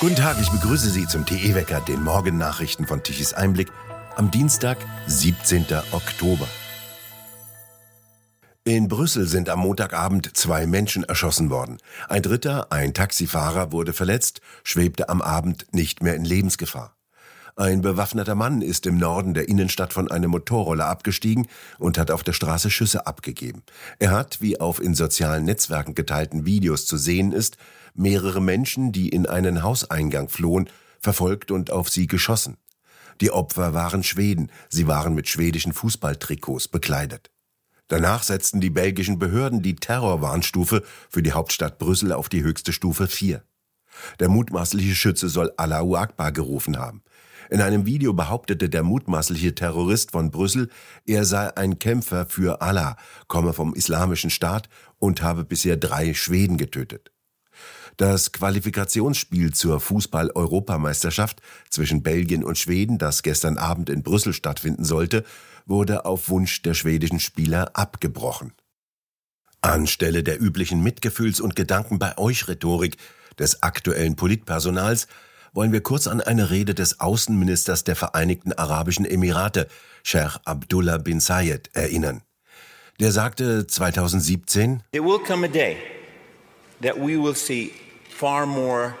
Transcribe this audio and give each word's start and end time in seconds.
Guten 0.00 0.16
Tag, 0.16 0.38
ich 0.40 0.48
begrüße 0.48 0.88
Sie 0.88 1.06
zum 1.06 1.26
TE-Wecker, 1.26 1.82
den 1.82 2.02
Morgennachrichten 2.02 2.86
von 2.86 3.02
Tichys 3.02 3.34
Einblick, 3.34 3.70
am 4.16 4.30
Dienstag, 4.30 4.78
17. 5.06 5.66
Oktober. 5.92 6.48
In 8.64 8.88
Brüssel 8.88 9.26
sind 9.26 9.50
am 9.50 9.58
Montagabend 9.58 10.34
zwei 10.38 10.66
Menschen 10.66 11.04
erschossen 11.04 11.50
worden. 11.50 11.76
Ein 12.08 12.22
dritter, 12.22 12.72
ein 12.72 12.94
Taxifahrer, 12.94 13.72
wurde 13.72 13.92
verletzt, 13.92 14.40
schwebte 14.64 15.10
am 15.10 15.20
Abend 15.20 15.66
nicht 15.74 16.02
mehr 16.02 16.14
in 16.14 16.24
Lebensgefahr. 16.24 16.96
Ein 17.60 17.82
bewaffneter 17.82 18.34
Mann 18.34 18.62
ist 18.62 18.86
im 18.86 18.96
Norden 18.96 19.34
der 19.34 19.50
Innenstadt 19.50 19.92
von 19.92 20.10
einem 20.10 20.30
Motorroller 20.30 20.86
abgestiegen 20.86 21.46
und 21.78 21.98
hat 21.98 22.10
auf 22.10 22.24
der 22.24 22.32
Straße 22.32 22.70
Schüsse 22.70 23.06
abgegeben. 23.06 23.64
Er 23.98 24.12
hat, 24.12 24.40
wie 24.40 24.58
auf 24.58 24.80
in 24.80 24.94
sozialen 24.94 25.44
Netzwerken 25.44 25.94
geteilten 25.94 26.46
Videos 26.46 26.86
zu 26.86 26.96
sehen 26.96 27.32
ist, 27.32 27.58
mehrere 27.92 28.40
Menschen, 28.40 28.92
die 28.92 29.10
in 29.10 29.26
einen 29.26 29.62
Hauseingang 29.62 30.30
flohen, 30.30 30.70
verfolgt 31.00 31.50
und 31.50 31.70
auf 31.70 31.90
sie 31.90 32.06
geschossen. 32.06 32.56
Die 33.20 33.30
Opfer 33.30 33.74
waren 33.74 34.04
Schweden, 34.04 34.50
sie 34.70 34.86
waren 34.86 35.12
mit 35.12 35.28
schwedischen 35.28 35.74
Fußballtrikots 35.74 36.68
bekleidet. 36.68 37.30
Danach 37.88 38.22
setzten 38.22 38.62
die 38.62 38.70
belgischen 38.70 39.18
Behörden 39.18 39.60
die 39.60 39.76
Terrorwarnstufe 39.76 40.82
für 41.10 41.22
die 41.22 41.32
Hauptstadt 41.32 41.78
Brüssel 41.78 42.12
auf 42.14 42.30
die 42.30 42.42
höchste 42.42 42.72
Stufe 42.72 43.06
4. 43.06 43.42
Der 44.18 44.30
mutmaßliche 44.30 44.94
Schütze 44.94 45.28
soll 45.28 45.52
Allahu 45.58 45.96
Akbar 45.96 46.32
gerufen 46.32 46.78
haben. 46.78 47.02
In 47.50 47.60
einem 47.60 47.84
Video 47.84 48.12
behauptete 48.12 48.68
der 48.68 48.84
mutmaßliche 48.84 49.56
Terrorist 49.56 50.12
von 50.12 50.30
Brüssel, 50.30 50.70
er 51.04 51.24
sei 51.24 51.56
ein 51.56 51.80
Kämpfer 51.80 52.26
für 52.26 52.62
Allah, 52.62 52.96
komme 53.26 53.52
vom 53.52 53.74
islamischen 53.74 54.30
Staat 54.30 54.68
und 54.98 55.20
habe 55.22 55.44
bisher 55.44 55.76
drei 55.76 56.14
Schweden 56.14 56.58
getötet. 56.58 57.10
Das 57.96 58.30
Qualifikationsspiel 58.30 59.52
zur 59.52 59.80
Fußball-Europameisterschaft 59.80 61.42
zwischen 61.70 62.04
Belgien 62.04 62.44
und 62.44 62.56
Schweden, 62.56 62.98
das 62.98 63.24
gestern 63.24 63.58
Abend 63.58 63.90
in 63.90 64.04
Brüssel 64.04 64.32
stattfinden 64.32 64.84
sollte, 64.84 65.24
wurde 65.66 66.04
auf 66.04 66.28
Wunsch 66.28 66.62
der 66.62 66.74
schwedischen 66.74 67.18
Spieler 67.18 67.72
abgebrochen. 67.74 68.52
Anstelle 69.60 70.22
der 70.22 70.40
üblichen 70.40 70.82
Mitgefühls- 70.84 71.40
und 71.40 71.56
Gedanken 71.56 71.98
bei 71.98 72.16
euch 72.16 72.46
Rhetorik 72.46 72.96
des 73.40 73.64
aktuellen 73.64 74.14
Politpersonals 74.14 75.08
wollen 75.52 75.72
wir 75.72 75.82
kurz 75.82 76.06
an 76.06 76.20
eine 76.20 76.50
Rede 76.50 76.74
des 76.74 77.00
Außenministers 77.00 77.84
der 77.84 77.96
Vereinigten 77.96 78.52
Arabischen 78.52 79.04
Emirate, 79.04 79.68
Sheikh 80.02 80.38
Abdullah 80.44 80.98
bin 80.98 81.20
Zayed, 81.20 81.70
erinnern. 81.74 82.22
Der 83.00 83.12
sagte 83.12 83.66
2017, 83.66 84.82
There 84.92 85.04
will 85.04 85.18
come 85.18 85.46
a 85.46 85.48
day 85.48 85.76
that 86.82 86.96
we 86.96 87.16
will 87.16 87.34
see 87.34 87.72
far 88.10 88.46
more 88.46 88.94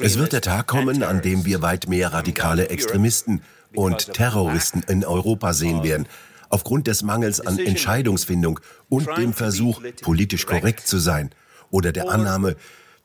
es 0.00 0.18
wird 0.18 0.32
der 0.32 0.40
Tag 0.40 0.66
kommen, 0.66 1.02
an 1.02 1.20
dem 1.20 1.44
wir 1.44 1.60
weit 1.60 1.88
mehr 1.88 2.12
radikale 2.12 2.70
Extremisten 2.70 3.42
und 3.74 4.14
Terroristen 4.14 4.82
in 4.88 5.04
Europa 5.04 5.52
sehen 5.52 5.82
werden, 5.82 6.06
aufgrund 6.48 6.86
des 6.86 7.02
Mangels 7.02 7.40
an 7.40 7.58
Entscheidungsfindung 7.58 8.60
und 8.88 9.06
dem 9.18 9.34
Versuch, 9.34 9.82
politisch 10.00 10.46
korrekt 10.46 10.86
zu 10.86 10.98
sein 10.98 11.30
oder 11.70 11.92
der 11.92 12.08
Annahme, 12.08 12.56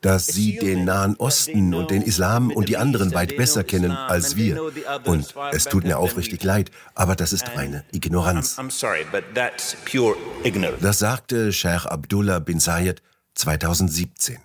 dass 0.04 0.28
sie 0.28 0.59
den 0.59 0.86
Nahen 0.86 1.16
Osten 1.16 1.73
und 1.73 1.90
den 1.90 2.04
Islam 2.04 2.52
und 2.52 2.70
die 2.70 2.78
anderen 2.78 3.14
weit 3.14 3.36
besser 3.38 3.64
kennen 3.64 3.92
als 3.92 4.36
wir. 4.36 4.62
Und 5.06 5.34
es 5.52 5.64
tut 5.66 5.86
mir 5.86 5.98
aufrichtig 5.98 6.44
leid, 6.44 6.70
aber 6.94 7.16
das 7.16 7.34
ist 7.34 7.56
reine 7.56 7.84
Ignoranz. 7.92 8.58
Das 10.82 11.00
sagte 11.00 11.54
Sheikh 11.54 11.88
Abdullah 11.88 12.40
bin 12.40 12.60
Zayed 12.60 13.02
2017. 13.36 14.38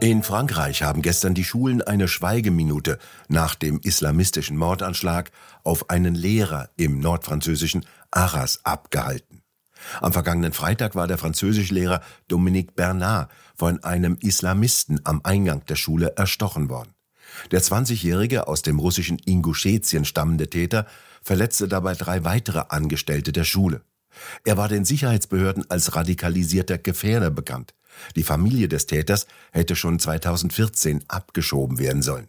In 0.00 0.24
Frankreich 0.24 0.82
haben 0.82 1.00
gestern 1.00 1.34
die 1.34 1.44
Schulen 1.44 1.80
eine 1.80 2.08
Schweigeminute 2.08 2.98
nach 3.28 3.54
dem 3.54 3.78
islamistischen 3.84 4.56
Mordanschlag 4.56 5.30
auf 5.62 5.90
einen 5.90 6.16
Lehrer 6.16 6.70
im 6.76 6.98
nordfranzösischen 6.98 7.86
Arras 8.10 8.58
abgehalten. 8.64 9.41
Am 10.00 10.12
vergangenen 10.12 10.52
Freitag 10.52 10.94
war 10.94 11.06
der 11.06 11.18
Französischlehrer 11.18 12.00
Dominique 12.28 12.74
Bernard 12.74 13.30
von 13.56 13.82
einem 13.84 14.16
Islamisten 14.20 15.00
am 15.04 15.20
Eingang 15.24 15.64
der 15.66 15.76
Schule 15.76 16.14
erstochen 16.16 16.68
worden. 16.68 16.94
Der 17.50 17.62
20-jährige 17.62 18.46
aus 18.48 18.62
dem 18.62 18.78
russischen 18.78 19.18
Ingushetien 19.18 20.04
stammende 20.04 20.50
Täter 20.50 20.86
verletzte 21.22 21.68
dabei 21.68 21.94
drei 21.94 22.24
weitere 22.24 22.64
Angestellte 22.68 23.32
der 23.32 23.44
Schule. 23.44 23.82
Er 24.44 24.56
war 24.56 24.68
den 24.68 24.84
Sicherheitsbehörden 24.84 25.70
als 25.70 25.94
radikalisierter 25.96 26.78
Gefährder 26.78 27.30
bekannt. 27.30 27.74
Die 28.16 28.22
Familie 28.22 28.68
des 28.68 28.86
Täters 28.86 29.26
hätte 29.52 29.76
schon 29.76 29.98
2014 29.98 31.04
abgeschoben 31.08 31.78
werden 31.78 32.02
sollen. 32.02 32.28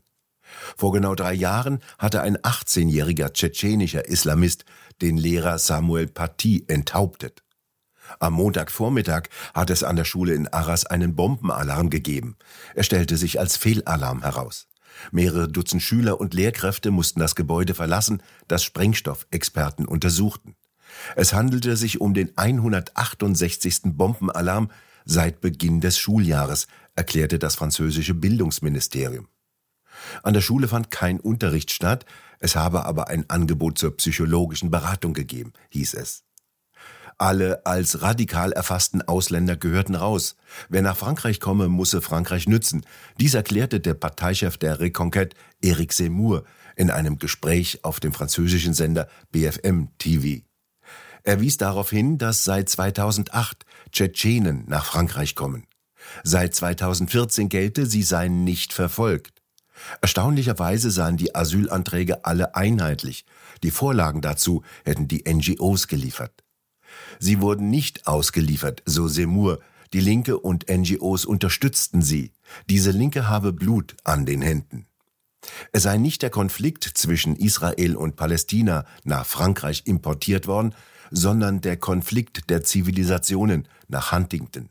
Vor 0.78 0.94
genau 0.94 1.16
drei 1.16 1.34
Jahren 1.34 1.80
hatte 1.98 2.22
ein 2.22 2.38
18-jähriger 2.38 3.34
tschetschenischer 3.34 4.06
Islamist 4.06 4.66
den 5.02 5.18
Lehrer 5.18 5.58
Samuel 5.58 6.08
Paty 6.08 6.66
enthauptet. 6.68 7.43
Am 8.20 8.34
Montagvormittag 8.34 9.24
hat 9.54 9.70
es 9.70 9.84
an 9.84 9.96
der 9.96 10.06
Schule 10.06 10.34
in 10.34 10.48
Arras 10.48 10.86
einen 10.86 11.16
Bombenalarm 11.16 11.90
gegeben. 11.90 12.36
Er 12.76 12.84
stellte 12.84 13.18
sich 13.18 13.40
als 13.40 13.58
Fehlalarm 13.58 14.22
heraus. 14.22 14.68
Mehrere 15.12 15.48
Dutzend 15.48 15.82
Schüler 15.82 16.20
und 16.20 16.34
Lehrkräfte 16.34 16.92
mussten 16.92 17.20
das 17.20 17.36
Gebäude 17.36 17.74
verlassen, 17.74 18.22
das 18.48 18.64
Sprengstoffexperten 18.64 19.86
untersuchten. 19.86 20.56
Es 21.16 21.34
handelte 21.34 21.76
sich 21.76 22.00
um 22.02 22.14
den 22.14 22.38
168. 22.38 23.82
Bombenalarm 23.86 24.70
seit 25.06 25.42
Beginn 25.42 25.82
des 25.82 25.98
Schuljahres, 25.98 26.68
erklärte 26.96 27.40
das 27.40 27.56
französische 27.56 28.14
Bildungsministerium. 28.14 29.28
An 30.22 30.34
der 30.34 30.42
Schule 30.42 30.68
fand 30.68 30.92
kein 30.92 31.20
Unterricht 31.20 31.72
statt, 31.72 32.06
es 32.40 32.56
habe 32.56 32.86
aber 32.86 33.08
ein 33.08 33.30
Angebot 33.30 33.78
zur 33.78 33.96
psychologischen 33.98 34.72
Beratung 34.72 35.14
gegeben, 35.14 35.54
hieß 35.70 35.96
es. 35.96 36.24
Alle 37.18 37.66
als 37.66 38.02
radikal 38.02 38.52
erfassten 38.52 39.02
Ausländer 39.02 39.56
gehörten 39.56 39.96
raus. 39.96 40.36
Wer 40.70 40.82
nach 40.82 40.98
Frankreich 40.98 41.40
komme, 41.40 41.70
musse 41.70 42.02
Frankreich 42.02 42.48
nützen. 42.48 42.86
Dies 43.20 43.34
erklärte 43.34 43.80
der 43.80 43.94
Parteichef 43.94 44.58
der 44.58 44.80
Reconquête, 44.80 45.34
Eric 45.62 45.94
Zemmour, 45.94 46.44
in 46.76 46.90
einem 46.90 47.20
Gespräch 47.20 47.84
auf 47.84 48.00
dem 48.00 48.14
französischen 48.14 48.74
Sender 48.74 49.08
BFM 49.32 49.90
TV. 50.00 50.44
Er 51.24 51.40
wies 51.40 51.58
darauf 51.58 51.90
hin, 51.90 52.18
dass 52.18 52.44
seit 52.44 52.68
2008 52.68 53.64
Tschetschenen 53.92 54.66
nach 54.68 54.86
Frankreich 54.86 55.36
kommen. 55.36 55.66
Seit 56.24 56.54
2014 56.54 57.48
gelte, 57.48 57.86
sie 57.86 58.04
seien 58.04 58.44
nicht 58.44 58.74
verfolgt. 58.74 59.42
Erstaunlicherweise 60.02 60.92
seien 60.92 61.18
die 61.18 61.34
Asylanträge 61.34 62.26
alle 62.26 62.56
einheitlich. 62.56 63.26
Die 63.64 63.72
Vorlagen 63.72 64.22
dazu 64.22 64.64
hätten 64.84 65.08
die 65.08 65.24
NGOs 65.28 65.88
geliefert. 65.88 66.44
Sie 67.20 67.42
wurden 67.42 67.70
nicht 67.70 68.08
ausgeliefert, 68.08 68.84
so 68.86 69.08
Semur. 69.08 69.60
Die 69.94 70.00
Linke 70.00 70.40
und 70.40 70.66
NGOs 70.70 71.26
unterstützten 71.26 72.02
sie. 72.02 72.32
Diese 72.70 72.92
Linke 72.92 73.30
habe 73.30 73.54
Blut 73.54 73.96
an 74.04 74.26
den 74.26 74.42
Händen. 74.42 74.88
Es 75.72 75.84
sei 75.84 75.98
nicht 75.98 76.22
der 76.22 76.30
Konflikt 76.30 76.84
zwischen 76.84 77.36
Israel 77.36 77.96
und 77.96 78.16
Palästina 78.16 78.86
nach 79.04 79.26
Frankreich 79.26 79.84
importiert 79.86 80.48
worden, 80.48 80.74
sondern 81.12 81.62
der 81.62 81.78
Konflikt 81.78 82.50
der 82.50 82.64
Zivilisationen 82.64 83.68
nach 83.88 84.12
Huntington. 84.12 84.70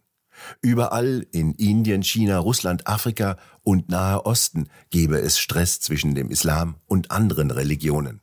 Überall 0.60 1.26
in 1.30 1.52
Indien, 1.52 2.02
China, 2.02 2.38
Russland, 2.38 2.86
Afrika 2.86 3.36
und 3.62 3.88
Nahe 3.90 4.24
Osten 4.26 4.68
gebe 4.90 5.20
es 5.20 5.38
Stress 5.38 5.80
zwischen 5.80 6.14
dem 6.14 6.30
Islam 6.30 6.76
und 6.86 7.10
anderen 7.10 7.50
Religionen. 7.50 8.20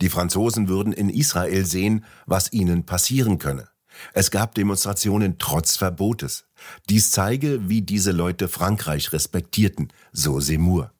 Die 0.00 0.08
Franzosen 0.08 0.68
würden 0.68 0.92
in 0.92 1.10
Israel 1.10 1.66
sehen, 1.66 2.04
was 2.26 2.52
ihnen 2.52 2.84
passieren 2.84 3.38
könne. 3.38 3.68
Es 4.14 4.30
gab 4.30 4.54
Demonstrationen 4.54 5.36
trotz 5.38 5.76
Verbotes. 5.76 6.44
Dies 6.88 7.10
zeige, 7.10 7.68
wie 7.68 7.82
diese 7.82 8.12
Leute 8.12 8.48
Frankreich 8.48 9.12
respektierten, 9.12 9.92
so 10.12 10.40
Seymour. 10.40 10.92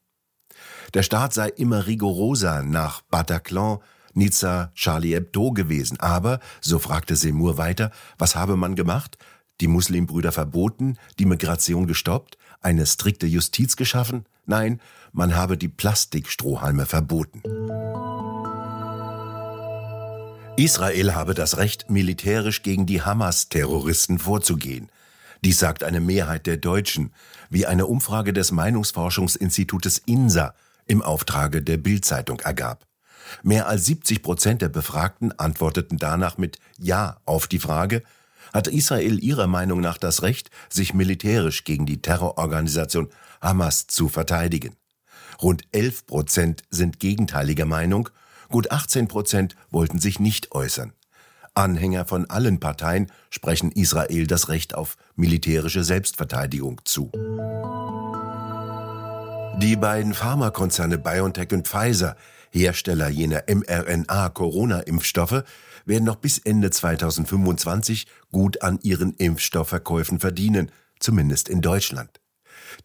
Der 0.93 1.03
Staat 1.03 1.33
sei 1.33 1.49
immer 1.49 1.87
rigoroser 1.87 2.63
nach 2.63 3.01
Bataclan, 3.03 3.79
Nizza, 4.13 4.73
Charlie 4.75 5.15
Hebdo 5.15 5.53
gewesen. 5.53 6.01
Aber, 6.01 6.41
so 6.61 6.79
fragte 6.79 7.17
Seymour 7.17 7.59
weiter, 7.59 7.93
was 8.19 8.35
habe 8.35 8.57
man 8.57 8.75
gemacht? 8.75 9.17
Die 9.61 9.69
Muslimbrüder 9.69 10.33
verboten, 10.33 10.97
die 11.19 11.27
Migration 11.27 11.87
gestoppt, 11.87 12.39
eine 12.61 12.87
strikte 12.87 13.27
Justiz 13.27 13.77
geschaffen? 13.77 14.27
Nein, 14.47 14.81
man 15.13 15.37
habe 15.37 15.57
die 15.57 15.69
Plastikstrohhalme 15.69 16.87
verboten. 16.87 17.43
Israel 20.57 21.15
habe 21.15 21.35
das 21.35 21.57
Recht, 21.57 21.89
militärisch 21.89 22.63
gegen 22.63 22.87
die 22.87 23.03
Hamas-Terroristen 23.03 24.19
vorzugehen. 24.19 24.91
Dies 25.43 25.59
sagt 25.59 25.83
eine 25.83 26.01
Mehrheit 26.01 26.47
der 26.47 26.59
Deutschen, 26.59 27.15
wie 27.49 27.67
eine 27.67 27.87
Umfrage 27.87 28.33
des 28.33 28.53
Meinungsforschungsinstitutes 28.53 29.99
INSA 30.05 30.55
im 30.87 31.01
Auftrage 31.03 31.63
der 31.63 31.79
Bild-Zeitung 31.79 32.41
ergab. 32.41 32.87
Mehr 33.43 33.69
als 33.69 33.87
70 33.87 34.23
Prozent 34.23 34.63
der 34.63 34.69
Befragten 34.69 35.39
antworteten 35.39 35.99
danach 35.99 36.37
mit 36.37 36.59
Ja 36.79 37.19
auf 37.25 37.47
die 37.47 37.61
Frage, 37.61 38.03
hat 38.53 38.67
Israel 38.67 39.23
ihrer 39.23 39.47
Meinung 39.47 39.81
nach 39.81 39.97
das 39.97 40.23
Recht, 40.23 40.51
sich 40.69 40.93
militärisch 40.93 41.65
gegen 41.65 41.87
die 41.87 42.03
Terrororganisation 42.03 43.09
Hamas 43.41 43.87
zu 43.87 44.09
verteidigen. 44.09 44.77
Rund 45.41 45.63
11 45.73 46.07
Prozent 46.07 46.63
sind 46.69 47.01
gegenteiliger 47.01 47.65
Meinung, 47.65 48.11
gut 48.51 48.71
18 48.71 49.09
Prozent 49.09 49.57
wollten 49.71 49.99
sich 49.99 50.21
nicht 50.21 50.53
äußern. 50.53 50.93
Anhänger 51.55 52.05
von 52.05 52.29
allen 52.31 52.61
Parteien 52.61 53.11
sprechen 53.31 53.73
Israel 53.73 54.27
das 54.27 54.49
Recht 54.49 54.75
auf 54.75 54.97
militärische 55.17 55.83
Selbstverteidigung 55.83 56.81
zu. 56.85 57.11
Die 59.59 59.77
beiden 59.77 60.15
Pharmakonzerne 60.15 60.99
BioNTech 60.99 61.53
und 61.53 61.67
Pfizer, 61.67 62.17
Hersteller 62.51 63.09
jener 63.09 63.43
mRNA-Corona-Impfstoffe, 63.49 65.45
werden 65.85 66.05
noch 66.05 66.17
bis 66.17 66.39
Ende 66.39 66.71
2025 66.71 68.07
gut 68.33 68.63
an 68.63 68.79
ihren 68.83 69.15
Impfstoffverkäufen 69.15 70.21
verdienen, 70.21 70.71
zumindest 70.99 71.49
in 71.49 71.61
Deutschland. 71.61 72.20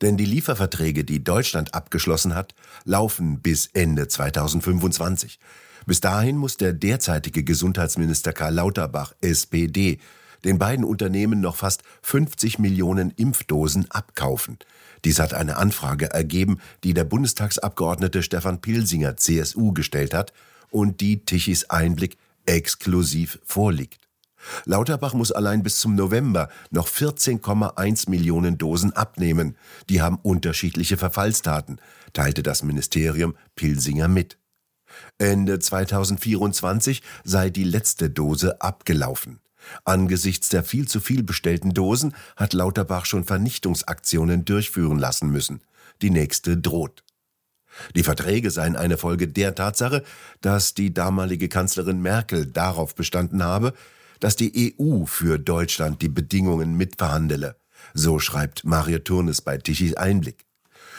Denn 0.02 0.18
die 0.18 0.26
Lieferverträge, 0.26 1.04
die 1.04 1.24
Deutschland 1.24 1.74
abgeschlossen 1.74 2.36
hat, 2.36 2.54
laufen 2.84 3.40
bis 3.40 3.68
Ende 3.74 4.08
2025. 4.08 5.40
Bis 5.86 6.02
dahin 6.02 6.38
muss 6.38 6.58
der 6.58 6.74
derzeitige 6.74 7.44
Gesundheitsminister 7.44 8.34
Karl 8.34 8.56
Lauterbach, 8.56 9.14
SPD, 9.22 10.00
den 10.44 10.60
beiden 10.60 10.86
Unternehmen 10.86 11.42
noch 11.42 11.56
fast 11.56 11.84
50 12.04 12.60
Millionen 12.60 13.12
Impfdosen 13.12 13.90
abkaufen. 13.92 14.58
Dies 15.04 15.20
hat 15.20 15.34
eine 15.34 15.58
Anfrage 15.58 16.12
ergeben, 16.12 16.60
die 16.84 16.94
der 16.94 17.04
Bundestagsabgeordnete 17.04 18.24
Stefan 18.24 18.62
Pilsinger, 18.62 19.18
CSU, 19.18 19.72
gestellt 19.74 20.14
hat 20.14 20.34
und 20.72 21.02
die 21.02 21.24
Tichys 21.26 21.70
Einblick 21.70 22.18
exklusiv 22.46 23.40
vorliegt. 23.44 24.05
Lauterbach 24.66 25.14
muss 25.14 25.32
allein 25.32 25.64
bis 25.64 25.80
zum 25.80 25.96
November 25.96 26.50
noch 26.72 26.88
14,1 26.88 28.10
Millionen 28.10 28.58
Dosen 28.58 28.94
abnehmen. 28.94 29.58
Die 29.90 30.02
haben 30.02 30.20
unterschiedliche 30.22 30.98
Verfallsdaten, 30.98 31.80
teilte 32.14 32.44
das 32.44 32.64
Ministerium 32.64 33.36
Pilsinger 33.56 34.08
mit. 34.08 34.38
Ende 35.18 35.60
2024 35.60 37.02
sei 37.24 37.50
die 37.50 37.64
letzte 37.64 38.10
Dose 38.10 38.62
abgelaufen. 38.62 39.40
Angesichts 39.84 40.50
der 40.50 40.64
viel 40.64 40.88
zu 40.88 41.00
viel 41.00 41.24
bestellten 41.24 41.74
Dosen 41.74 42.16
hat 42.36 42.54
Lauterbach 42.54 43.06
schon 43.06 43.24
Vernichtungsaktionen 43.24 44.46
durchführen 44.46 45.00
lassen 45.00 45.30
müssen. 45.30 45.62
Die 46.02 46.12
nächste 46.12 46.58
droht. 46.58 47.04
Die 47.96 48.04
Verträge 48.04 48.52
seien 48.52 48.76
eine 48.76 48.98
Folge 48.98 49.28
der 49.28 49.56
Tatsache, 49.56 50.04
dass 50.42 50.76
die 50.76 50.94
damalige 50.94 51.50
Kanzlerin 51.50 52.02
Merkel 52.02 52.46
darauf 52.46 52.96
bestanden 52.96 53.44
habe, 53.44 53.74
dass 54.20 54.36
die 54.36 54.76
EU 54.80 55.06
für 55.06 55.38
Deutschland 55.38 56.02
die 56.02 56.10
Bedingungen 56.10 56.76
mitverhandele. 56.76 57.58
So 57.94 58.20
schreibt 58.20 58.64
Mario 58.64 59.00
Turnes 59.00 59.42
bei 59.42 59.58
Tichys 59.58 59.96
Einblick. 59.96 60.46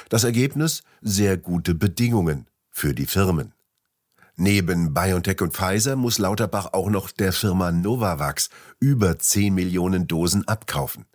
Das 0.09 0.25
Ergebnis 0.25 0.83
sehr 1.01 1.37
gute 1.37 1.75
Bedingungen 1.75 2.47
für 2.71 2.95
die 2.95 3.07
Firmen. 3.07 3.53
Neben 4.37 4.93
BioNTech 4.93 5.41
und 5.41 5.55
Pfizer 5.55 5.97
muss 5.97 6.19
Lauterbach 6.19 6.75
auch 6.75 6.91
noch 6.91 7.11
der 7.11 7.33
Firma 7.33 7.73
Novavax 7.73 8.51
über 8.79 9.19
10 9.19 9.55
Millionen 9.55 10.07
Dosen 10.07 10.47
abkaufen. 10.47 11.07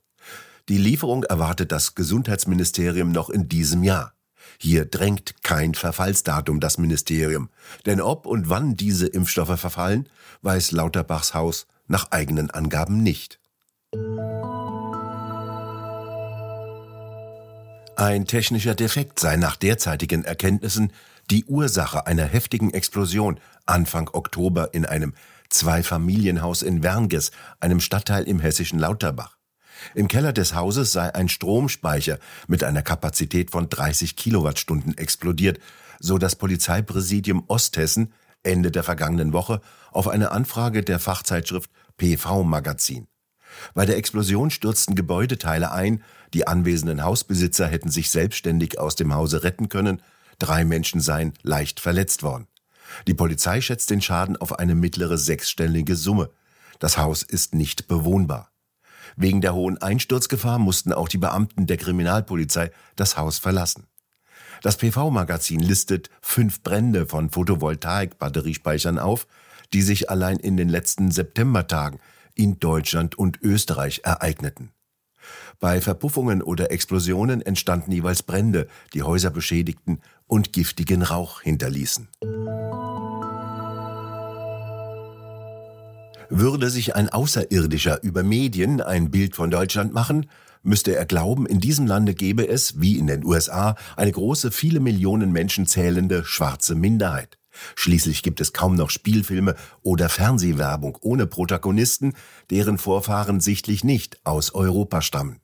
Die 0.69 0.77
Lieferung 0.77 1.23
erwartet 1.23 1.71
das 1.71 1.93
Gesundheitsministerium 1.93 3.11
noch 3.11 3.29
in 3.29 3.47
diesem 3.47 3.83
Jahr. 3.83 4.13
Hier 4.57 4.85
drängt 4.85 5.43
kein 5.43 5.75
Verfallsdatum 5.75 6.59
das 6.59 6.77
Ministerium, 6.77 7.49
denn 7.85 8.01
ob 8.01 8.25
und 8.25 8.49
wann 8.49 8.75
diese 8.75 9.07
Impfstoffe 9.07 9.59
verfallen, 9.59 10.09
weiß 10.41 10.71
Lauterbachs 10.71 11.33
Haus 11.33 11.67
nach 11.91 12.11
eigenen 12.11 12.49
Angaben 12.49 13.03
nicht. 13.03 13.39
Ein 17.97 18.25
technischer 18.25 18.73
Defekt 18.73 19.19
sei 19.19 19.35
nach 19.35 19.55
derzeitigen 19.55 20.23
Erkenntnissen 20.23 20.91
die 21.29 21.45
Ursache 21.45 22.07
einer 22.07 22.25
heftigen 22.25 22.73
Explosion 22.73 23.39
Anfang 23.65 24.09
Oktober 24.13 24.73
in 24.73 24.85
einem 24.85 25.13
Zweifamilienhaus 25.49 26.61
in 26.61 26.81
Wernges, 26.81 27.31
einem 27.59 27.79
Stadtteil 27.79 28.23
im 28.23 28.39
hessischen 28.39 28.79
Lauterbach. 28.79 29.37
Im 29.93 30.07
Keller 30.07 30.33
des 30.33 30.55
Hauses 30.55 30.93
sei 30.93 31.13
ein 31.13 31.29
Stromspeicher 31.29 32.17
mit 32.47 32.63
einer 32.63 32.81
Kapazität 32.81 33.51
von 33.51 33.69
30 33.69 34.15
Kilowattstunden 34.15 34.97
explodiert, 34.97 35.59
so 35.99 36.17
das 36.17 36.35
Polizeipräsidium 36.35 37.43
Osthessen 37.47 38.13
Ende 38.43 38.71
der 38.71 38.83
vergangenen 38.83 39.33
Woche 39.33 39.61
auf 39.91 40.07
eine 40.07 40.31
Anfrage 40.31 40.83
der 40.83 40.99
Fachzeitschrift 40.99 41.69
PV 41.97 42.43
Magazin. 42.43 43.07
Bei 43.73 43.85
der 43.85 43.97
Explosion 43.97 44.49
stürzten 44.49 44.95
Gebäudeteile 44.95 45.71
ein, 45.71 46.03
die 46.33 46.47
anwesenden 46.47 47.03
Hausbesitzer 47.03 47.67
hätten 47.67 47.91
sich 47.91 48.09
selbstständig 48.09 48.79
aus 48.79 48.95
dem 48.95 49.13
Hause 49.13 49.43
retten 49.43 49.67
können, 49.67 50.01
Drei 50.41 50.65
Menschen 50.65 51.01
seien 51.01 51.33
leicht 51.43 51.79
verletzt 51.79 52.23
worden. 52.23 52.47
Die 53.05 53.13
Polizei 53.13 53.61
schätzt 53.61 53.91
den 53.91 54.01
Schaden 54.01 54.37
auf 54.37 54.57
eine 54.57 54.73
mittlere 54.73 55.19
sechsstellige 55.19 55.95
Summe. 55.95 56.31
Das 56.79 56.97
Haus 56.97 57.21
ist 57.21 57.53
nicht 57.53 57.87
bewohnbar. 57.87 58.49
Wegen 59.15 59.41
der 59.41 59.53
hohen 59.53 59.79
Einsturzgefahr 59.79 60.57
mussten 60.57 60.93
auch 60.93 61.09
die 61.09 61.19
Beamten 61.19 61.67
der 61.67 61.77
Kriminalpolizei 61.77 62.71
das 62.95 63.17
Haus 63.17 63.37
verlassen. 63.37 63.85
Das 64.63 64.77
PV-Magazin 64.77 65.59
listet 65.59 66.09
fünf 66.23 66.63
Brände 66.63 67.05
von 67.05 67.29
Photovoltaik-Batteriespeichern 67.29 68.97
auf, 68.97 69.27
die 69.73 69.81
sich 69.81 70.09
allein 70.09 70.37
in 70.37 70.57
den 70.57 70.69
letzten 70.69 71.11
Septembertagen 71.11 71.99
in 72.35 72.59
Deutschland 72.59 73.17
und 73.17 73.41
Österreich 73.41 74.01
ereigneten. 74.03 74.71
Bei 75.59 75.81
Verpuffungen 75.81 76.41
oder 76.41 76.71
Explosionen 76.71 77.41
entstanden 77.41 77.91
jeweils 77.91 78.23
Brände, 78.23 78.67
die 78.93 79.03
Häuser 79.03 79.29
beschädigten 79.29 79.99
und 80.27 80.53
giftigen 80.53 81.03
Rauch 81.03 81.41
hinterließen. 81.41 82.07
Würde 86.29 86.69
sich 86.69 86.95
ein 86.95 87.09
Außerirdischer 87.09 88.01
über 88.03 88.23
Medien 88.23 88.81
ein 88.81 89.11
Bild 89.11 89.35
von 89.35 89.51
Deutschland 89.51 89.93
machen, 89.93 90.27
müsste 90.63 90.95
er 90.95 91.05
glauben, 91.05 91.45
in 91.45 91.59
diesem 91.59 91.85
Lande 91.87 92.13
gäbe 92.13 92.47
es, 92.47 92.79
wie 92.79 92.97
in 92.97 93.07
den 93.07 93.25
USA, 93.25 93.75
eine 93.97 94.11
große, 94.11 94.51
viele 94.51 94.79
Millionen 94.79 95.31
Menschen 95.31 95.65
zählende 95.65 96.23
schwarze 96.23 96.75
Minderheit. 96.75 97.40
Schließlich 97.75 98.23
gibt 98.23 98.41
es 98.41 98.53
kaum 98.53 98.75
noch 98.75 98.89
Spielfilme 98.89 99.55
oder 99.81 100.09
Fernsehwerbung 100.09 100.97
ohne 101.01 101.27
Protagonisten, 101.27 102.13
deren 102.49 102.77
Vorfahren 102.77 103.39
sichtlich 103.39 103.83
nicht 103.83 104.19
aus 104.25 104.53
Europa 104.53 105.01
stammen. 105.01 105.41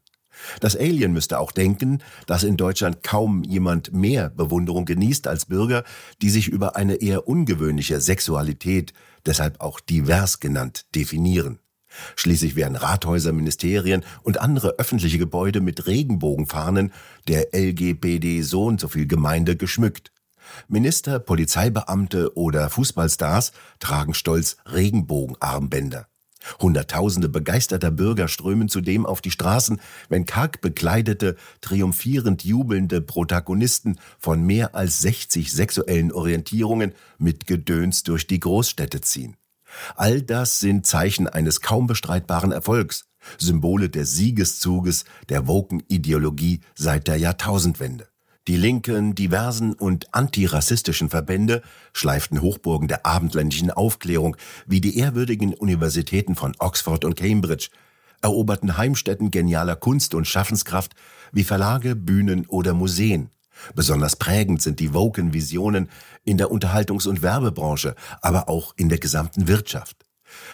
Das 0.59 0.75
Alien 0.75 1.13
müsste 1.13 1.39
auch 1.39 1.51
denken, 1.51 1.99
dass 2.25 2.43
in 2.43 2.57
Deutschland 2.57 3.03
kaum 3.03 3.43
jemand 3.43 3.93
mehr 3.93 4.29
Bewunderung 4.29 4.85
genießt 4.85 5.27
als 5.27 5.45
Bürger, 5.45 5.83
die 6.21 6.29
sich 6.29 6.47
über 6.47 6.75
eine 6.75 6.95
eher 6.95 7.27
ungewöhnliche 7.27 8.01
Sexualität, 8.01 8.93
deshalb 9.25 9.61
auch 9.61 9.79
divers 9.79 10.39
genannt, 10.39 10.85
definieren. 10.95 11.59
Schließlich 12.15 12.55
werden 12.55 12.75
Rathäuser, 12.75 13.31
Ministerien 13.31 14.03
und 14.21 14.39
andere 14.39 14.75
öffentliche 14.77 15.17
Gebäude 15.17 15.61
mit 15.61 15.87
Regenbogenfahnen 15.87 16.91
der 17.27 17.53
LGBD 17.53 18.41
so 18.41 18.65
und 18.65 18.79
so 18.79 18.87
viel 18.87 19.07
Gemeinde 19.07 19.55
geschmückt. 19.55 20.11
Minister, 20.67 21.19
Polizeibeamte 21.19 22.35
oder 22.37 22.69
Fußballstars 22.69 23.51
tragen 23.79 24.13
stolz 24.13 24.57
Regenbogenarmbänder. 24.65 26.07
Hunderttausende 26.61 27.29
begeisterter 27.29 27.91
Bürger 27.91 28.27
strömen 28.27 28.69
zudem 28.69 29.05
auf 29.05 29.21
die 29.21 29.31
Straßen, 29.31 29.81
wenn 30.09 30.25
karg 30.25 30.61
bekleidete, 30.61 31.35
triumphierend 31.61 32.43
jubelnde 32.43 33.01
Protagonisten 33.01 33.99
von 34.17 34.43
mehr 34.43 34.75
als 34.75 35.01
60 35.01 35.51
sexuellen 35.51 36.11
Orientierungen 36.11 36.93
mit 37.17 37.47
Gedöns 37.47 38.03
durch 38.03 38.27
die 38.27 38.39
Großstädte 38.39 39.01
ziehen. 39.01 39.35
All 39.95 40.21
das 40.21 40.59
sind 40.59 40.85
Zeichen 40.85 41.27
eines 41.27 41.61
kaum 41.61 41.87
bestreitbaren 41.87 42.51
Erfolgs, 42.51 43.05
Symbole 43.37 43.89
des 43.89 44.13
Siegeszuges 44.13 45.03
der 45.29 45.47
Woken-Ideologie 45.47 46.61
seit 46.75 47.07
der 47.07 47.17
Jahrtausendwende. 47.17 48.07
Die 48.47 48.55
linken, 48.55 49.13
diversen 49.13 49.73
und 49.73 50.13
antirassistischen 50.13 51.09
Verbände 51.09 51.61
schleiften 51.91 52.41
Hochburgen 52.41 52.87
der 52.87 53.05
abendländischen 53.05 53.71
Aufklärung 53.71 54.37
wie 54.65 54.79
die 54.79 54.97
ehrwürdigen 54.97 55.53
Universitäten 55.53 56.35
von 56.35 56.55
Oxford 56.57 57.03
und 57.03 57.17
Cambridge, 57.17 57.67
eroberten 58.21 58.77
Heimstätten 58.77 59.31
genialer 59.31 59.75
Kunst 59.75 60.15
und 60.15 60.27
Schaffenskraft 60.27 60.93
wie 61.33 61.43
Verlage, 61.43 61.97
Bühnen 61.97 62.45
oder 62.45 62.73
Museen. 62.73 63.31
Besonders 63.75 64.15
prägend 64.15 64.61
sind 64.61 64.79
die 64.79 64.93
Woken-Visionen 64.93 65.89
in 66.23 66.37
der 66.37 66.49
Unterhaltungs- 66.49 67.07
und 67.07 67.21
Werbebranche, 67.21 67.95
aber 68.21 68.47
auch 68.47 68.73
in 68.77 68.87
der 68.87 68.99
gesamten 68.99 69.49
Wirtschaft. 69.49 70.06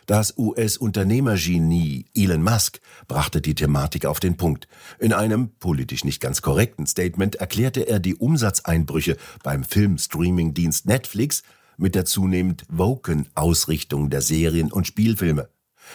Das 0.06 0.38
US-Unternehmergenie 0.38 2.06
Elon 2.14 2.44
Musk 2.44 2.80
brachte 3.08 3.42
die 3.42 3.56
Thematik 3.56 4.06
auf 4.06 4.20
den 4.20 4.38
Punkt. 4.38 4.68
In 5.00 5.14
einem 5.14 5.50
politisch 5.60 6.04
nicht 6.04 6.22
ganz 6.22 6.42
korrekten 6.42 6.86
Statement 6.86 7.36
erklärte 7.36 7.82
er 7.82 8.00
die 8.00 8.16
Umsatzeinbrüche 8.16 9.18
beim 9.44 9.64
Filmstreaming-Dienst 9.64 10.86
Netflix 10.86 11.44
mit 11.78 11.96
der 11.96 12.06
zunehmend 12.06 12.66
woken 12.70 13.28
Ausrichtung 13.36 14.10
der 14.10 14.22
Serien 14.22 14.72
und 14.72 14.88
Spielfilme. 14.88 15.50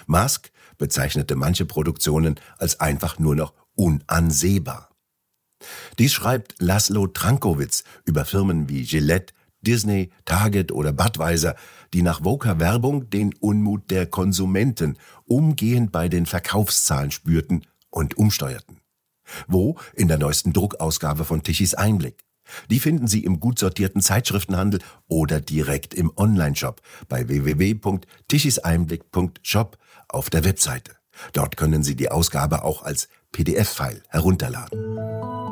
Musk 0.07 0.51
bezeichnete 0.77 1.35
manche 1.37 1.65
Produktionen 1.65 2.37
als 2.59 2.81
einfach 2.81 3.19
nur 3.19 3.37
noch 3.37 3.53
unansehbar. 3.75 4.91
Dies 5.99 6.13
schreibt 6.13 6.55
Laszlo 6.59 7.07
Trankowitz 7.09 7.85
über 8.05 8.25
Firmen 8.25 8.69
wie 8.69 8.85
Gillette, 8.85 9.35
Disney, 9.61 10.11
Target 10.25 10.73
oder 10.73 10.93
Budweiser, 10.93 11.57
die 11.93 12.03
nach 12.03 12.23
Voker 12.23 12.61
Werbung 12.61 13.11
den 13.11 13.35
Unmut 13.35 13.91
der 13.91 14.07
Konsumenten 14.07 14.97
umgehend 15.25 15.93
bei 15.93 16.09
den 16.09 16.27
Verkaufszahlen 16.27 17.11
spürten 17.11 17.67
und 17.91 18.17
umsteuerten. 18.17 18.81
Wo? 19.47 19.77
In 19.95 20.09
der 20.09 20.19
neuesten 20.19 20.53
Druckausgabe 20.53 21.25
von 21.25 21.43
Tichys 21.43 21.75
Einblick. 21.75 22.25
Die 22.71 22.81
finden 22.81 23.09
Sie 23.09 23.25
im 23.25 23.41
gut 23.41 23.59
sortierten 23.59 24.01
Zeitschriftenhandel 24.01 24.81
oder 25.07 25.39
direkt 25.41 25.93
im 25.95 26.11
Onlineshop 26.17 26.81
bei 27.09 27.29
www.tichiseinblick.shop 27.29 29.77
auf 30.09 30.31
der 30.31 30.45
Webseite. 30.45 30.93
Dort 31.33 31.57
können 31.57 31.83
Sie 31.83 31.97
die 31.97 32.11
Ausgabe 32.11 32.63
auch 32.65 32.83
als 32.83 33.09
PDF-File 33.33 34.03
herunterladen. 34.09 35.48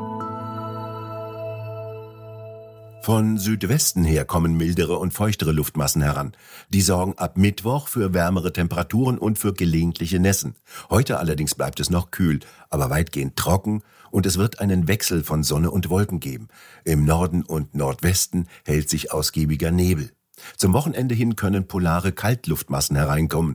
Von 3.06 3.38
Südwesten 3.38 4.02
her 4.02 4.24
kommen 4.24 4.56
mildere 4.56 4.98
und 4.98 5.12
feuchtere 5.12 5.52
Luftmassen 5.52 6.02
heran. 6.02 6.32
Die 6.70 6.82
sorgen 6.82 7.16
ab 7.18 7.38
Mittwoch 7.38 7.86
für 7.86 8.14
wärmere 8.14 8.52
Temperaturen 8.52 9.16
und 9.16 9.38
für 9.38 9.52
gelegentliche 9.52 10.18
Nässen. 10.18 10.56
Heute 10.90 11.20
allerdings 11.20 11.54
bleibt 11.54 11.78
es 11.78 11.88
noch 11.88 12.10
kühl, 12.10 12.40
aber 12.68 12.90
weitgehend 12.90 13.36
trocken 13.36 13.84
und 14.10 14.26
es 14.26 14.38
wird 14.38 14.58
einen 14.58 14.88
Wechsel 14.88 15.22
von 15.22 15.44
Sonne 15.44 15.70
und 15.70 15.88
Wolken 15.88 16.18
geben. 16.18 16.48
Im 16.82 17.04
Norden 17.04 17.44
und 17.44 17.76
Nordwesten 17.76 18.48
hält 18.64 18.90
sich 18.90 19.12
ausgiebiger 19.12 19.70
Nebel. 19.70 20.10
Zum 20.56 20.72
Wochenende 20.72 21.14
hin 21.14 21.36
können 21.36 21.68
polare 21.68 22.10
Kaltluftmassen 22.10 22.96
hereinkommen. 22.96 23.54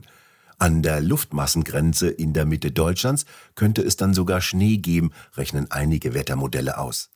An 0.58 0.80
der 0.80 1.02
Luftmassengrenze 1.02 2.08
in 2.08 2.32
der 2.32 2.46
Mitte 2.46 2.70
Deutschlands 2.70 3.26
könnte 3.54 3.82
es 3.82 3.96
dann 3.96 4.14
sogar 4.14 4.40
Schnee 4.40 4.78
geben, 4.78 5.10
rechnen 5.36 5.70
einige 5.70 6.14
Wettermodelle 6.14 6.78
aus. 6.78 7.11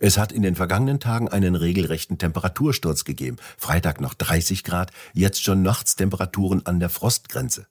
Es 0.00 0.18
hat 0.18 0.32
in 0.32 0.42
den 0.42 0.54
vergangenen 0.54 1.00
Tagen 1.00 1.28
einen 1.28 1.54
regelrechten 1.54 2.18
Temperatursturz 2.18 3.04
gegeben. 3.04 3.36
Freitag 3.56 4.00
noch 4.00 4.14
30 4.14 4.64
Grad, 4.64 4.90
jetzt 5.12 5.42
schon 5.42 5.62
Nachtstemperaturen 5.62 6.64
an 6.66 6.80
der 6.80 6.90
Frostgrenze. 6.90 7.66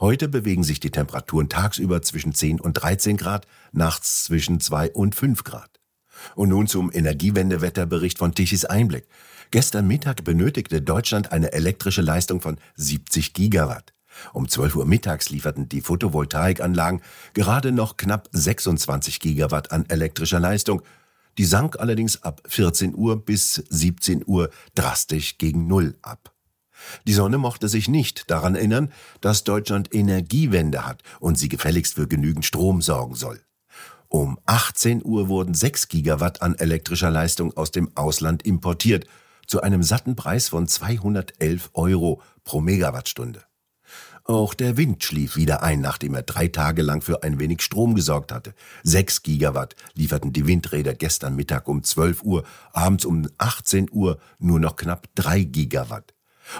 Heute 0.00 0.28
bewegen 0.28 0.64
sich 0.64 0.80
die 0.80 0.90
Temperaturen 0.90 1.48
tagsüber 1.48 2.02
zwischen 2.02 2.34
10 2.34 2.60
und 2.60 2.74
13 2.74 3.16
Grad, 3.16 3.46
nachts 3.72 4.24
zwischen 4.24 4.58
2 4.58 4.90
und 4.92 5.14
5 5.14 5.44
Grad. 5.44 5.80
Und 6.34 6.48
nun 6.48 6.66
zum 6.66 6.90
Energiewendewetterbericht 6.92 8.18
von 8.18 8.34
Tichys 8.34 8.64
Einblick. 8.64 9.06
Gestern 9.50 9.86
Mittag 9.86 10.24
benötigte 10.24 10.82
Deutschland 10.82 11.30
eine 11.30 11.52
elektrische 11.52 12.02
Leistung 12.02 12.40
von 12.40 12.58
70 12.76 13.34
Gigawatt. 13.34 13.92
Um 14.32 14.48
12 14.48 14.76
Uhr 14.76 14.86
mittags 14.86 15.30
lieferten 15.30 15.68
die 15.68 15.80
Photovoltaikanlagen 15.80 17.00
gerade 17.34 17.72
noch 17.72 17.96
knapp 17.96 18.28
26 18.32 19.20
Gigawatt 19.20 19.72
an 19.72 19.86
elektrischer 19.88 20.40
Leistung 20.40 20.82
die 21.38 21.44
sank 21.44 21.78
allerdings 21.78 22.22
ab 22.22 22.42
14 22.46 22.94
Uhr 22.94 23.24
bis 23.24 23.54
17 23.54 24.24
Uhr 24.26 24.50
drastisch 24.74 25.38
gegen 25.38 25.66
Null 25.66 25.96
ab. 26.02 26.32
Die 27.06 27.12
Sonne 27.12 27.38
mochte 27.38 27.68
sich 27.68 27.88
nicht 27.88 28.30
daran 28.30 28.54
erinnern, 28.54 28.92
dass 29.20 29.44
Deutschland 29.44 29.94
Energiewende 29.94 30.84
hat 30.86 31.02
und 31.20 31.38
sie 31.38 31.48
gefälligst 31.48 31.94
für 31.94 32.08
genügend 32.08 32.44
Strom 32.44 32.82
sorgen 32.82 33.14
soll. 33.14 33.40
Um 34.08 34.38
18 34.44 35.02
Uhr 35.04 35.28
wurden 35.28 35.54
6 35.54 35.88
Gigawatt 35.88 36.42
an 36.42 36.54
elektrischer 36.54 37.10
Leistung 37.10 37.56
aus 37.56 37.70
dem 37.70 37.96
Ausland 37.96 38.42
importiert, 38.42 39.06
zu 39.46 39.62
einem 39.62 39.82
satten 39.82 40.16
Preis 40.16 40.48
von 40.48 40.68
211 40.68 41.70
Euro 41.72 42.20
pro 42.44 42.60
Megawattstunde. 42.60 43.42
Auch 44.24 44.54
der 44.54 44.76
Wind 44.76 45.02
schlief 45.02 45.36
wieder 45.36 45.62
ein, 45.62 45.80
nachdem 45.80 46.14
er 46.14 46.22
drei 46.22 46.46
Tage 46.46 46.82
lang 46.82 47.02
für 47.02 47.24
ein 47.24 47.40
wenig 47.40 47.60
Strom 47.60 47.94
gesorgt 47.94 48.30
hatte. 48.30 48.54
Sechs 48.84 49.22
Gigawatt 49.22 49.74
lieferten 49.94 50.32
die 50.32 50.46
Windräder 50.46 50.94
gestern 50.94 51.34
Mittag 51.34 51.66
um 51.66 51.82
12 51.82 52.22
Uhr, 52.22 52.44
abends 52.72 53.04
um 53.04 53.28
18 53.38 53.88
Uhr 53.90 54.18
nur 54.38 54.60
noch 54.60 54.76
knapp 54.76 55.08
drei 55.16 55.42
Gigawatt. 55.42 56.14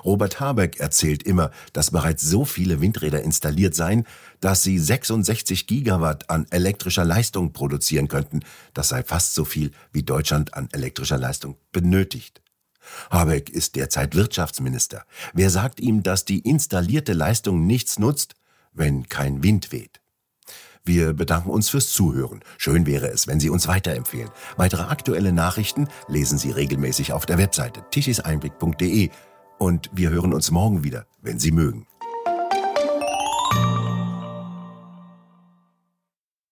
Robert 0.04 0.40
Habeck 0.40 0.80
erzählt 0.80 1.22
immer, 1.22 1.50
dass 1.72 1.90
bereits 1.90 2.22
so 2.22 2.44
viele 2.44 2.80
Windräder 2.80 3.22
installiert 3.22 3.74
seien, 3.74 4.06
dass 4.40 4.62
sie 4.62 4.78
66 4.78 5.66
Gigawatt 5.66 6.30
an 6.30 6.46
elektrischer 6.50 7.04
Leistung 7.04 7.52
produzieren 7.52 8.08
könnten. 8.08 8.40
Das 8.74 8.88
sei 8.88 9.02
fast 9.02 9.34
so 9.34 9.44
viel, 9.44 9.70
wie 9.92 10.02
Deutschland 10.02 10.54
an 10.54 10.68
elektrischer 10.72 11.18
Leistung 11.18 11.56
benötigt. 11.72 12.42
Habeck 13.10 13.50
ist 13.50 13.76
derzeit 13.76 14.14
Wirtschaftsminister. 14.14 15.04
Wer 15.32 15.50
sagt 15.50 15.80
ihm, 15.80 16.02
dass 16.02 16.24
die 16.24 16.40
installierte 16.40 17.12
Leistung 17.12 17.66
nichts 17.66 17.98
nutzt, 17.98 18.34
wenn 18.72 19.08
kein 19.08 19.42
Wind 19.42 19.72
weht? 19.72 20.00
Wir 20.84 21.12
bedanken 21.12 21.50
uns 21.50 21.70
fürs 21.70 21.92
Zuhören. 21.92 22.40
Schön 22.58 22.86
wäre 22.86 23.08
es, 23.08 23.28
wenn 23.28 23.38
Sie 23.38 23.50
uns 23.50 23.68
weiterempfehlen. 23.68 24.30
Weitere 24.56 24.82
aktuelle 24.82 25.32
Nachrichten 25.32 25.86
lesen 26.08 26.38
Sie 26.38 26.50
regelmäßig 26.50 27.12
auf 27.12 27.24
der 27.24 27.38
Webseite 27.38 27.84
tischiseinblick.de 27.90 29.10
und 29.58 29.90
wir 29.92 30.10
hören 30.10 30.34
uns 30.34 30.50
morgen 30.50 30.82
wieder, 30.82 31.06
wenn 31.20 31.38
Sie 31.38 31.52
mögen. 31.52 31.86